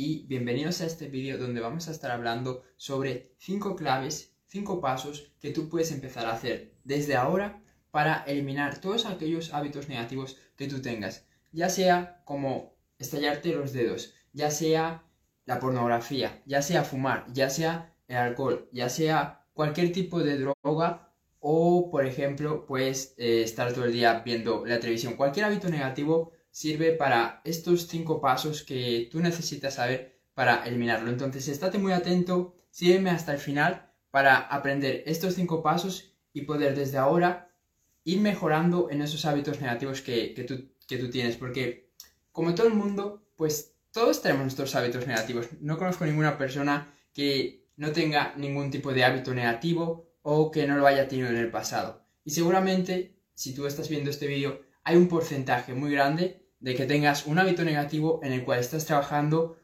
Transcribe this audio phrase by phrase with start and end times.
[0.00, 5.32] y bienvenidos a este vídeo donde vamos a estar hablando sobre 5 claves, 5 pasos
[5.40, 10.68] que tú puedes empezar a hacer desde ahora para eliminar todos aquellos hábitos negativos que
[10.68, 15.02] tú tengas, ya sea como estallarte los dedos, ya sea
[15.46, 21.12] la pornografía, ya sea fumar, ya sea el alcohol, ya sea cualquier tipo de droga
[21.40, 25.16] o, por ejemplo, pues estar todo el día viendo la televisión.
[25.16, 31.08] Cualquier hábito negativo sirve para estos cinco pasos que tú necesitas saber para eliminarlo.
[31.08, 36.74] Entonces, estate muy atento, sígueme hasta el final para aprender estos cinco pasos y poder
[36.74, 37.54] desde ahora
[38.02, 41.36] ir mejorando en esos hábitos negativos que, que, tú, que tú tienes.
[41.36, 41.92] Porque,
[42.32, 45.46] como todo el mundo, pues todos tenemos nuestros hábitos negativos.
[45.60, 50.76] No conozco ninguna persona que no tenga ningún tipo de hábito negativo o que no
[50.76, 52.04] lo haya tenido en el pasado.
[52.24, 56.86] Y seguramente, si tú estás viendo este vídeo, hay un porcentaje muy grande de que
[56.86, 59.58] tengas un hábito negativo en el cual estás trabajando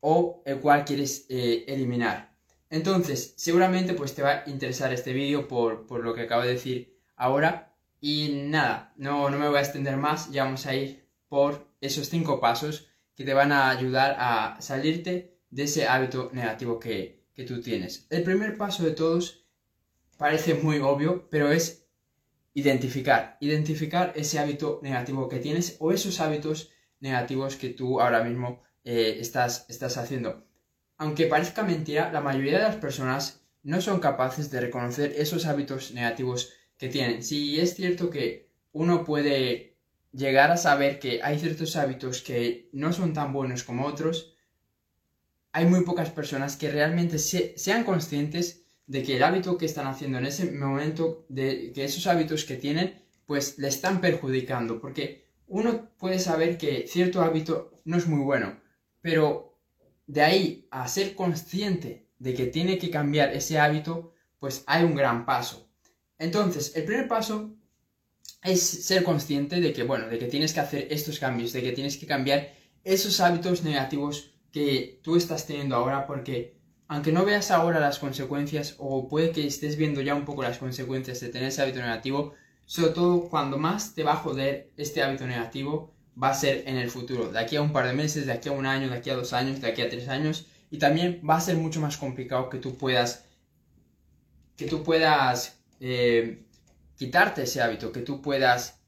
[0.00, 2.34] o el cual quieres eh, eliminar.
[2.70, 6.54] Entonces, seguramente pues te va a interesar este vídeo por, por, lo que acabo de
[6.54, 7.74] decir ahora.
[8.00, 12.08] Y nada, no, no me voy a extender más, ya vamos a ir por esos
[12.08, 17.44] cinco pasos que te van a ayudar a salirte de ese hábito negativo que, que
[17.44, 18.06] tú tienes.
[18.10, 19.46] El primer paso de todos
[20.16, 21.83] parece muy obvio, pero es
[22.54, 28.62] identificar, identificar ese hábito negativo que tienes o esos hábitos negativos que tú ahora mismo
[28.84, 30.46] eh, estás, estás haciendo.
[30.96, 35.92] Aunque parezca mentira, la mayoría de las personas no son capaces de reconocer esos hábitos
[35.92, 37.22] negativos que tienen.
[37.22, 39.76] Si es cierto que uno puede
[40.12, 44.36] llegar a saber que hay ciertos hábitos que no son tan buenos como otros,
[45.50, 50.18] hay muy pocas personas que realmente sean conscientes de que el hábito que están haciendo
[50.18, 55.90] en ese momento, de que esos hábitos que tienen, pues le están perjudicando, porque uno
[55.98, 58.60] puede saber que cierto hábito no es muy bueno,
[59.00, 59.58] pero
[60.06, 64.94] de ahí a ser consciente de que tiene que cambiar ese hábito, pues hay un
[64.94, 65.68] gran paso.
[66.18, 67.54] Entonces, el primer paso
[68.42, 71.72] es ser consciente de que, bueno, de que tienes que hacer estos cambios, de que
[71.72, 76.58] tienes que cambiar esos hábitos negativos que tú estás teniendo ahora, porque
[76.88, 80.58] aunque no veas ahora las consecuencias o puede que estés viendo ya un poco las
[80.58, 82.34] consecuencias de tener ese hábito negativo,
[82.66, 86.76] sobre todo cuando más te va a joder este hábito negativo va a ser en
[86.76, 88.96] el futuro, de aquí a un par de meses, de aquí a un año, de
[88.96, 91.80] aquí a dos años, de aquí a tres años y también va a ser mucho
[91.80, 93.24] más complicado que tú puedas
[94.56, 96.44] que tú puedas eh,
[96.96, 98.80] quitarte ese hábito, que tú puedas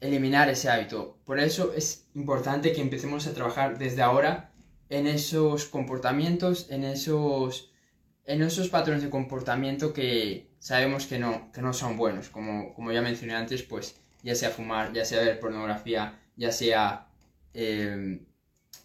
[0.00, 1.18] eliminar ese hábito.
[1.24, 4.47] Por eso es importante que empecemos a trabajar desde ahora
[4.90, 7.72] en esos comportamientos, en esos,
[8.24, 12.28] en esos patrones de comportamiento que sabemos que no, que no son buenos.
[12.28, 17.08] Como, como ya mencioné antes, pues ya sea fumar, ya sea ver pornografía, ya sea
[17.54, 18.26] em,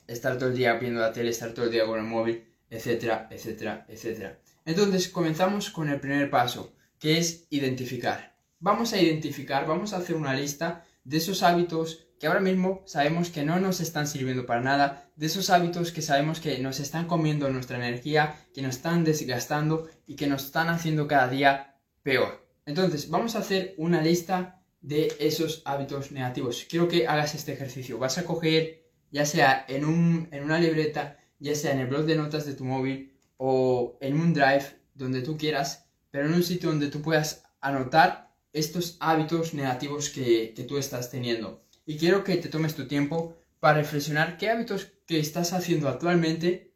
[0.08, 3.28] estar todo el día viendo la tele, estar todo el día con el móvil, etcétera,
[3.32, 4.40] etcétera, etcétera.
[4.66, 8.36] Entonces comenzamos con el primer paso, que es identificar.
[8.60, 13.30] Vamos a identificar, vamos a hacer una lista de esos hábitos que ahora mismo sabemos
[13.30, 17.06] que no nos están sirviendo para nada, de esos hábitos que sabemos que nos están
[17.06, 22.48] comiendo nuestra energía, que nos están desgastando y que nos están haciendo cada día peor.
[22.66, 26.66] Entonces, vamos a hacer una lista de esos hábitos negativos.
[26.70, 28.00] Quiero que hagas este ejercicio.
[28.00, 32.06] Vas a coger, ya sea en, un, en una libreta, ya sea en el blog
[32.06, 34.64] de notas de tu móvil o en un drive,
[34.94, 40.54] donde tú quieras, pero en un sitio donde tú puedas anotar estos hábitos negativos que,
[40.56, 44.92] que tú estás teniendo y quiero que te tomes tu tiempo para reflexionar qué hábitos
[45.06, 46.74] que estás haciendo actualmente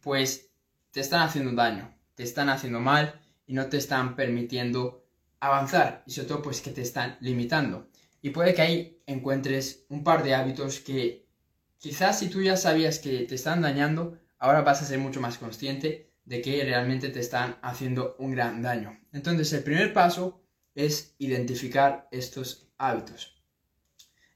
[0.00, 0.50] pues
[0.90, 5.06] te están haciendo daño, te están haciendo mal y no te están permitiendo
[5.40, 7.88] avanzar y sobre todo pues que te están limitando.
[8.20, 11.26] Y puede que ahí encuentres un par de hábitos que
[11.78, 15.38] quizás si tú ya sabías que te están dañando, ahora vas a ser mucho más
[15.38, 18.98] consciente de que realmente te están haciendo un gran daño.
[19.12, 20.42] Entonces el primer paso
[20.74, 23.37] es identificar estos hábitos.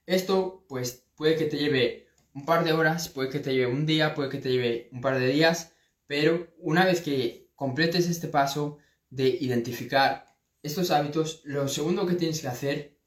[0.06, 3.86] Esto pues puede que te lleve un par de horas, puede que te lleve un
[3.86, 5.74] día, puede que te lleve un par de días,
[6.06, 8.78] pero una vez que completes este paso
[9.10, 10.26] de identificar
[10.62, 12.98] estos hábitos, lo segundo que tienes que hacer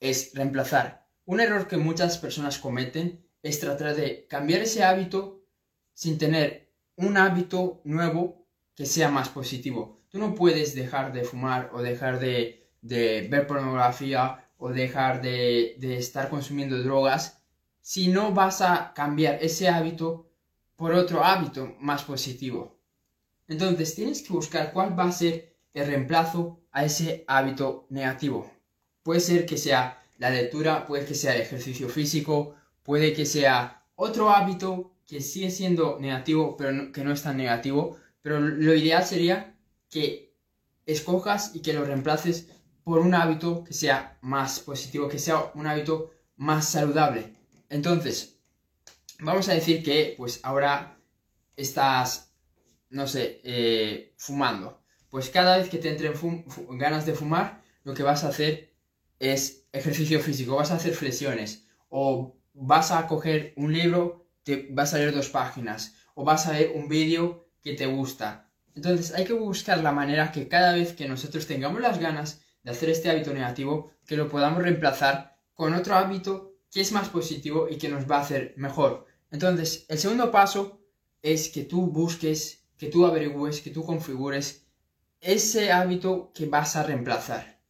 [0.00, 1.06] es reemplazar.
[1.24, 5.42] Un error que muchas personas cometen es tratar de cambiar ese hábito
[5.94, 10.02] sin tener un hábito nuevo que sea más positivo.
[10.08, 15.74] Tú no puedes dejar de fumar o dejar de, de ver pornografía o dejar de,
[15.96, 17.42] estar consumiendo drogas
[17.80, 20.30] si no vas a cambiar ese hábito
[20.76, 22.78] por otro hábito más positivo.
[23.48, 28.50] Entonces tienes que buscar cuál va a ser el reemplazo a ese hábito negativo.
[29.02, 33.86] Puede ser que sea la lectura, puede que sea el ejercicio físico, puede que sea
[33.96, 39.04] otro hábito que sigue siendo negativo, pero que no es tan negativo, pero lo ideal
[39.04, 39.56] sería
[39.88, 40.34] que
[40.84, 42.48] escojas y que lo reemplaces
[42.84, 47.34] por un hábito que sea más positivo, que sea un hábito más saludable.
[47.68, 48.40] Entonces,
[49.20, 50.98] vamos a decir que pues ahora
[51.56, 52.32] estás,
[52.88, 54.82] no sé, eh, fumando.
[55.10, 56.14] Pues cada vez que te entren
[56.78, 58.74] ganas de fumar, lo que vas a hacer
[59.18, 64.94] es ejercicio físico, vas a hacer flexiones o vas a coger un libro, te vas
[64.94, 68.50] a leer dos páginas o vas a ver un vídeo que te gusta.
[68.74, 72.70] Entonces hay que buscar la manera que cada vez que nosotros tengamos las ganas de
[72.70, 77.68] hacer este hábito negativo, que lo podamos reemplazar con otro hábito que es más positivo
[77.68, 79.06] y que nos va a hacer mejor.
[79.30, 80.80] Entonces, el segundo paso
[81.22, 84.66] es que tú busques, que tú averigües, que tú configures
[85.20, 87.60] ese hábito que vas a reemplazar.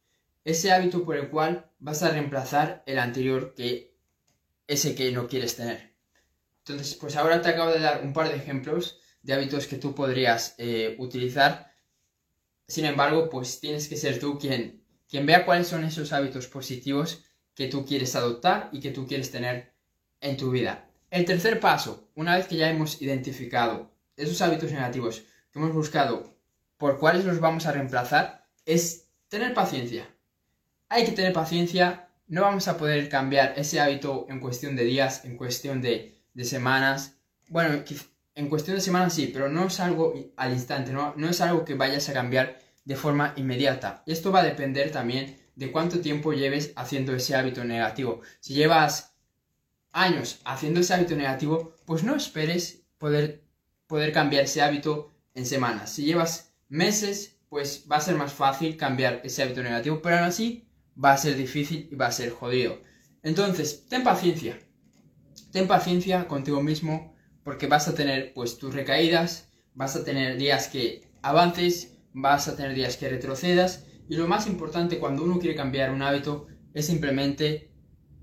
[0.43, 3.97] Ese hábito por el cual vas a reemplazar el anterior que
[4.67, 5.93] ese que no quieres tener.
[6.59, 9.93] Entonces, pues ahora te acabo de dar un par de ejemplos de hábitos que tú
[9.93, 11.73] podrías eh, utilizar.
[12.67, 14.80] Sin embargo, pues tienes que ser tú quien,
[15.11, 19.29] quien vea cuáles son esos hábitos positivos que tú quieres adoptar y que tú quieres
[19.29, 19.73] tener
[20.21, 20.87] en tu vida.
[21.09, 26.33] El tercer paso, una vez que ya hemos identificado esos hábitos negativos que hemos buscado
[26.77, 30.07] por cuáles los vamos a reemplazar, es tener paciencia.
[30.87, 35.25] Hay que tener paciencia, no vamos a poder cambiar ese hábito en cuestión de días,
[35.25, 37.17] en cuestión de, semanas.
[37.49, 37.83] Bueno,
[38.35, 41.65] en cuestión de semanas sí, pero no es algo al instante, no, no es algo
[41.65, 44.03] que vayas a cambiar de forma inmediata.
[44.05, 48.21] Esto va a depender también de cuánto tiempo lleves haciendo ese hábito negativo.
[48.39, 49.15] Si llevas
[49.91, 53.43] años haciendo ese hábito negativo, pues no esperes poder,
[53.87, 55.91] poder cambiar ese hábito en semanas.
[55.91, 60.25] Si llevas meses, pues va a ser más fácil cambiar ese hábito negativo, pero aún
[60.25, 60.67] así
[61.01, 62.79] va a ser difícil y va a ser jodido.
[63.23, 64.59] Entonces, ten paciencia.
[65.51, 70.67] Ten paciencia contigo mismo porque vas a tener pues tus recaídas, vas a tener días
[70.67, 75.55] que avances, vas a tener días que retrocedas y lo más importante cuando uno quiere
[75.55, 77.71] cambiar un hábito es simplemente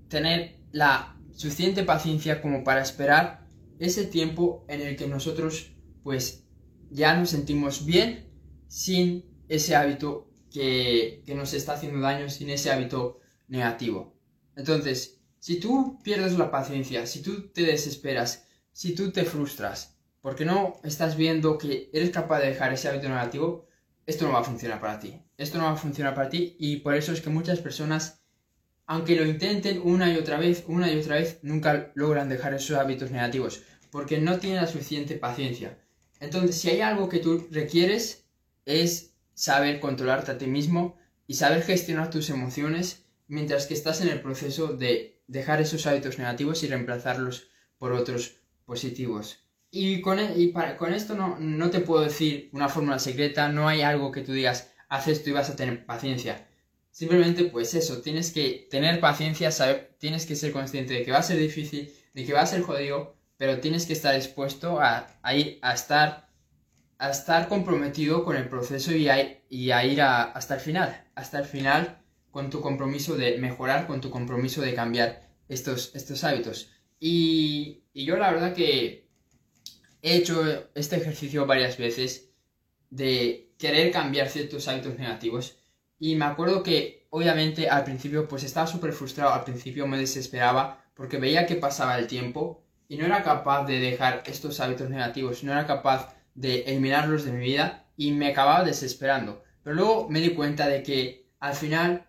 [0.07, 3.47] tener la suficiente paciencia como para esperar
[3.79, 5.71] ese tiempo en el que nosotros
[6.03, 6.45] pues
[6.89, 8.29] ya nos sentimos bien
[8.67, 14.15] sin ese hábito que, nos está haciendo daño, sin ese hábito negativo.
[14.55, 20.45] Entonces, si tú pierdes la paciencia, si tú te desesperas, si tú te frustras, porque
[20.45, 23.67] no estás viendo que eres capaz de dejar ese hábito negativo,
[24.09, 25.21] esto no va a funcionar para ti.
[25.37, 28.19] Esto no va a funcionar para ti y por eso es que muchas personas
[28.91, 32.75] aunque lo intenten una y otra vez, una y otra vez, nunca logran dejar esos
[32.75, 33.61] hábitos negativos,
[33.91, 35.77] porque no tienen la suficiente paciencia.
[36.19, 38.25] Entonces, si hay algo que tú requieres,
[38.65, 40.97] es saber controlarte a ti mismo
[41.27, 46.17] y saber gestionar tus emociones mientras que estás en el proceso de dejar esos hábitos
[46.17, 47.47] negativos y reemplazarlos
[47.77, 49.45] por otros positivos.
[49.71, 53.67] Y con, e, para, con esto no, no te puedo decir una fórmula secreta, no
[53.67, 56.47] hay algo que tú digas, haz esto y vas a tener paciencia.
[56.91, 61.19] Simplemente, pues eso, tienes que tener paciencia, saber, tienes que ser consciente de que va
[61.19, 65.07] a ser difícil, de que va a ser jodido, pero tienes que estar expuesto a,
[65.33, 66.29] ir, a estar,
[66.97, 71.39] a estar comprometido con el proceso y a, y a ir hasta el final, hasta
[71.39, 72.01] el final
[72.31, 76.71] con tu compromiso de mejorar, con tu compromiso de cambiar estos, estos hábitos.
[76.99, 79.08] Y, y yo la verdad que
[80.01, 82.29] he hecho este ejercicio varias veces
[82.89, 85.57] de querer cambiar ciertos hábitos negativos
[85.99, 90.85] y me acuerdo que, obviamente, al principio, pues estaba súper frustrado, al principio me desesperaba
[90.93, 95.43] porque veía que pasaba el tiempo y no era capaz de dejar estos hábitos negativos,
[95.43, 99.43] no era capaz de eliminarlos de mi vida y me acababa desesperando.
[99.61, 102.07] Pero luego me di cuenta de que al final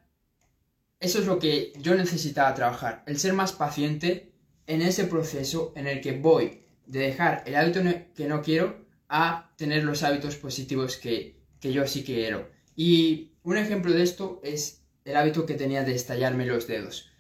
[1.00, 4.32] eso es lo que yo necesitaba trabajar, el ser más paciente
[4.66, 7.80] en ese proceso en el que voy de dejar el hábito
[8.14, 12.50] que no quiero a tener los hábitos positivos que, que yo sí quiero.
[12.75, 17.11] Y un ejemplo de esto es el hábito que tenía de estallarme los dedos,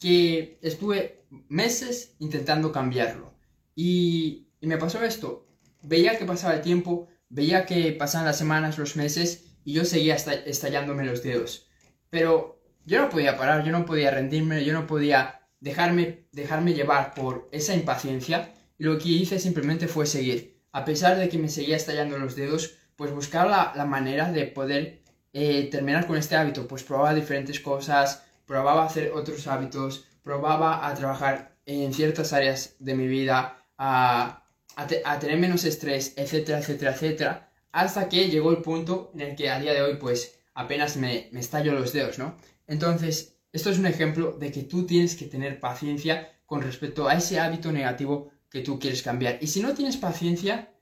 [0.00, 3.34] que estuve meses intentando cambiarlo.
[3.74, 5.46] Y, me pasó esto,
[5.82, 10.14] veía que pasaba el tiempo, veía que pasaban las semanas, los meses, y yo seguía
[10.14, 11.68] estallándome los dedos.
[12.10, 17.14] Pero yo no podía parar, yo no podía rendirme, yo no podía dejarme, dejarme llevar
[17.14, 18.54] por esa impaciencia.
[18.78, 20.60] Lo que hice simplemente fue seguir.
[20.72, 24.46] A pesar de que me seguía estallando los dedos, pues buscar la, la manera de
[24.46, 25.04] poder
[25.36, 26.66] eh, terminar con este hábito?
[26.68, 32.94] Pues probaba diferentes cosas, probaba hacer otros hábitos, probaba a trabajar en ciertas áreas de
[32.94, 34.44] mi vida, a,
[34.76, 39.50] a, tener menos estrés, etcétera, etcétera, etcétera, hasta que llegó el punto en el que
[39.50, 42.36] a día de hoy pues apenas me, me estallo los dedos, ¿no?
[42.68, 47.14] Entonces, esto es un ejemplo de que tú tienes que tener paciencia con respecto a
[47.14, 49.38] ese hábito negativo que tú quieres cambiar.
[49.40, 50.72] Y si no tienes paciencia,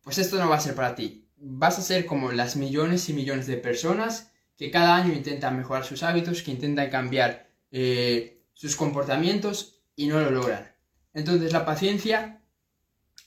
[0.00, 1.28] pues esto no va a ser para ti.
[1.36, 5.84] Vas a ser como las millones y millones de personas que cada año intentan mejorar
[5.84, 10.74] sus hábitos, que intentan cambiar eh, sus comportamientos y no lo logran.
[11.12, 12.42] Entonces la paciencia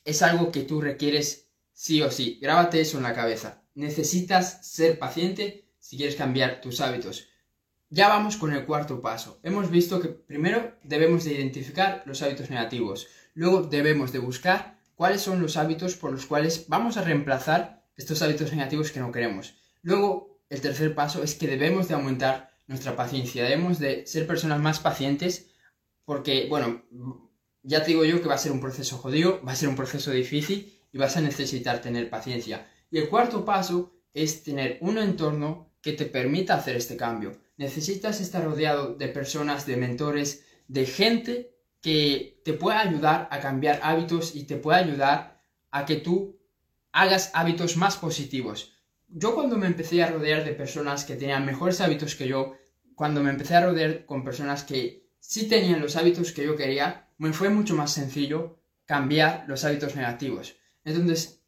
[0.03, 2.39] es algo que tú requieres sí o sí.
[2.41, 3.61] Grábate eso en la cabeza.
[3.75, 7.27] Necesitas ser paciente si quieres cambiar tus hábitos.
[7.91, 9.39] Ya vamos con el cuarto paso.
[9.43, 13.07] Hemos visto que primero debemos de identificar los hábitos negativos.
[13.33, 18.21] Luego debemos de buscar cuáles son los hábitos por los cuales vamos a reemplazar estos
[18.21, 19.55] hábitos negativos que no queremos.
[19.81, 23.43] Luego, el tercer paso es que debemos de aumentar nuestra paciencia.
[23.43, 25.51] Debemos de ser personas más pacientes
[26.05, 26.83] porque, bueno,
[27.63, 29.75] ya te digo yo que va a ser un proceso jodido, va a ser un
[29.75, 32.67] proceso difícil y vas a necesitar tener paciencia.
[32.91, 37.41] Y el cuarto paso es tener un entorno que te permita hacer este cambio.
[37.57, 41.52] Necesitas estar rodeado de personas, de mentores, de gente
[41.83, 46.39] que te pueda ayudar a cambiar hábitos y te pueda ayudar a que tú
[46.93, 48.71] hagas hábitos más positivos.
[49.09, 52.55] Yo cuando me empecé a rodear de personas que tenían mejores hábitos que yo,
[52.95, 57.09] cuando me empecé a rodear con personas que sí tenían los hábitos que yo quería,
[57.17, 60.55] me fue mucho más sencillo cambiar los hábitos negativos.
[60.85, 61.43] Entonces,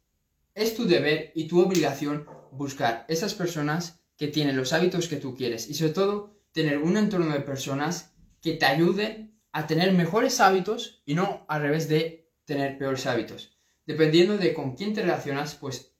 [0.54, 5.34] es tu deber y tu obligación buscar esas personas que tienen los hábitos que tú
[5.34, 10.40] quieres y sobre todo tener un entorno de personas que te ayuden a tener mejores
[10.40, 13.56] hábitos y no al revés de tener peores hábitos.
[13.86, 15.92] Dependiendo de con quién te relacionas, pues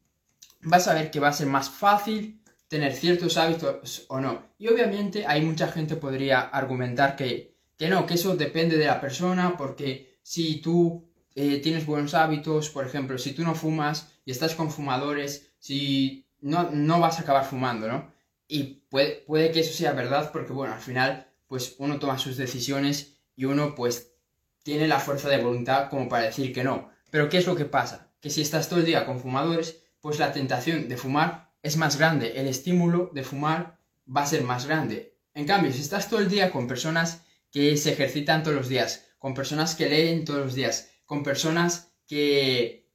[0.60, 4.42] vas a ver que va a ser más fácil tener ciertos hábitos o no.
[4.58, 9.00] Y obviamente hay mucha gente podría argumentar que, que no, que eso depende de la
[9.00, 14.32] persona, porque si tú eh, tienes buenos hábitos, por ejemplo, si tú no fumas y
[14.32, 18.12] estás con fumadores, si no, no vas a acabar fumando, ¿no?
[18.48, 22.36] Y puede, puede que eso sea verdad porque, bueno, al final, pues uno toma sus
[22.36, 24.14] decisiones y uno, pues,
[24.62, 26.90] tiene la fuerza de voluntad como para decir que no.
[27.10, 28.10] Pero ¿qué es lo que pasa?
[28.20, 31.98] Que si estás todo el día con fumadores, pues la tentación de fumar es más
[31.98, 33.78] grande, el estímulo de fumar
[34.14, 35.16] va a ser más grande.
[35.34, 39.06] En cambio, si estás todo el día con personas que se ejercitan todos los días,
[39.18, 42.88] con personas que leen todos los días, con personas que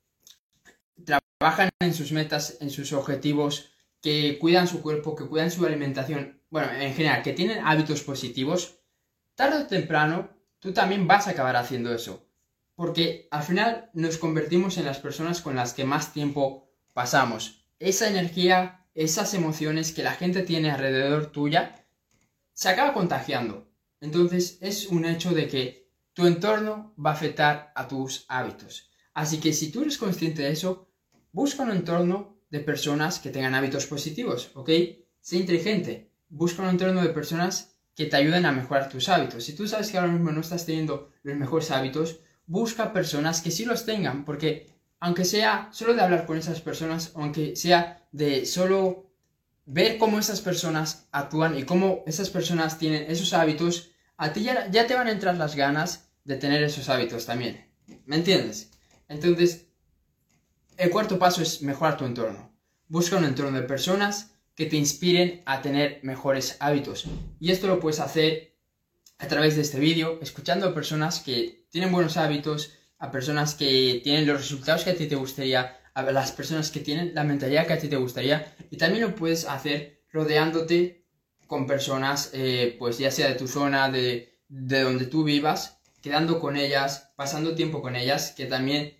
[1.06, 3.72] trabajan en sus metas, en sus objetivos,
[4.02, 8.80] que cuidan su cuerpo, que cuidan su alimentación, bueno, en general, que tienen hábitos positivos,
[9.42, 10.30] tarde o temprano
[10.60, 12.30] tú también vas a acabar haciendo eso.
[12.76, 17.66] Porque al final nos convertimos en las personas con las que más tiempo pasamos.
[17.80, 21.88] Esa energía, esas emociones que la gente tiene alrededor tuya,
[22.54, 23.68] se acaba contagiando.
[24.00, 28.92] Entonces es un hecho de que tu entorno va a afectar a tus hábitos.
[29.16, 30.88] Así que si tú eres consciente de eso,
[31.32, 34.70] busca un entorno de personas que tengan hábitos positivos, ¿ok?
[35.20, 36.12] Sé inteligente.
[36.30, 39.44] Busca un entorno de personas que te ayuden a mejorar tus hábitos.
[39.44, 43.52] Si tú sabes que ahora mismo no estás teniendo los mejores hábitos, busca personas que
[43.52, 44.68] sí los tengan, porque
[45.00, 49.12] aunque sea solo de hablar con esas personas, aunque sea de solo
[49.66, 54.70] ver cómo esas personas actúan y cómo esas personas tienen esos hábitos, a ti ya,
[54.70, 57.68] te van a entrar las ganas de tener esos hábitos también.
[58.06, 58.72] ¿Me entiendes?
[59.08, 59.66] Entonces,
[60.78, 62.52] el cuarto paso es mejorar tu entorno.
[62.88, 67.08] Busca un entorno de personas que te inspiren a tener mejores hábitos.
[67.40, 68.60] Y esto lo puedes hacer
[69.18, 74.02] a través de este vídeo, escuchando a personas que tienen buenos hábitos, a personas que
[74.04, 77.66] tienen los resultados que a ti te gustaría, a las personas que tienen la mentalidad
[77.66, 78.54] que a ti te gustaría.
[78.70, 81.08] Y también lo puedes hacer rodeándote
[81.48, 86.56] con personas, eh, pues ya sea de tu zona, de, donde tú vivas, quedando con
[86.56, 88.96] ellas, pasando tiempo con ellas, que también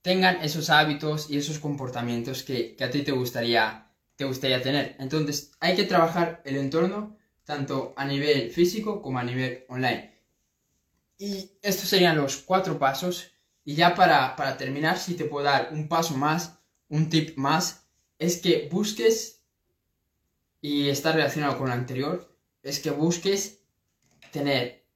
[0.00, 4.96] tengan esos hábitos y esos comportamientos que, a ti te gustaría, te gustaría tener.
[4.98, 10.12] Entonces, hay que trabajar el entorno tanto a nivel físico como a nivel online.
[11.18, 13.30] Y estos serían los cuatro pasos.
[13.64, 17.86] Y ya para, para terminar, si te puedo dar un paso más, un tip más,
[18.18, 19.42] es que busques
[20.60, 23.60] y está relacionado con lo anterior, es que busques
[24.30, 24.86] tener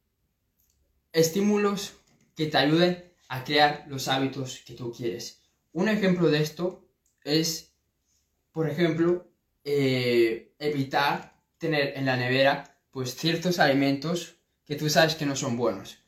[1.12, 1.94] estímulos
[2.36, 5.42] que te ayuden a crear los hábitos que tú quieres.
[5.72, 6.88] Un ejemplo de esto
[7.24, 7.65] es,
[8.56, 9.28] por ejemplo,
[9.64, 15.58] eh, evitar tener en la nevera pues ciertos alimentos que tú sabes que no son
[15.58, 15.98] buenos.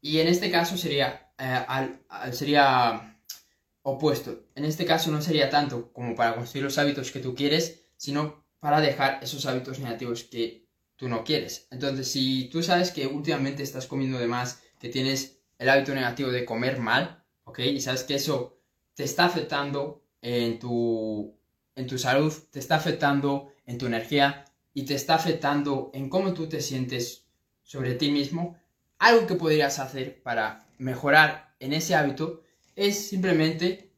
[0.00, 3.18] Y en este caso sería, eh, sería
[3.82, 4.46] opuesto.
[4.54, 8.44] En este caso no sería tanto como para construir los hábitos que tú quieres, sino
[8.60, 11.66] para dejar esos hábitos negativos que tú no quieres.
[11.72, 16.30] Entonces, si tú sabes que últimamente estás comiendo de más, que tienes el hábito negativo
[16.30, 17.58] de comer mal, ¿ok?
[17.58, 18.60] Y sabes que eso
[18.94, 21.36] te está afectando en tu,
[21.76, 26.34] en tu salud, te está afectando en tu energía y te está afectando en cómo
[26.34, 27.26] tú te sientes
[27.62, 28.58] sobre ti mismo,
[28.98, 32.42] algo que podrías hacer para mejorar en ese hábito
[32.74, 33.92] es simplemente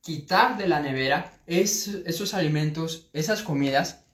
[0.00, 4.04] quitar de la nevera esos alimentos, esas comidas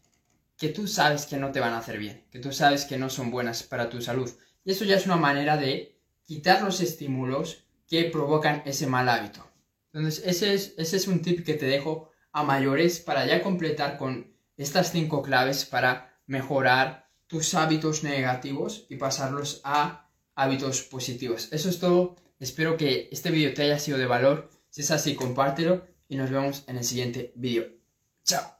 [0.56, 3.10] que tú sabes que no te van a hacer bien, que tú sabes que no
[3.10, 4.30] son buenas para tu salud.
[4.64, 9.46] Y eso ya es una manera de quitar los estímulos que provocan ese mal hábito.
[9.92, 13.96] Entonces, ese es, ese es un tip que te dejo a mayores para ya completar
[13.96, 21.48] con estas cinco claves para mejorar tus hábitos negativos y pasarlos a hábitos positivos.
[21.52, 22.16] Eso es todo.
[22.38, 24.50] Espero que este vídeo te haya sido de valor.
[24.68, 27.68] Si es así, compártelo y nos vemos en el siguiente vídeo.
[28.24, 28.53] Chao.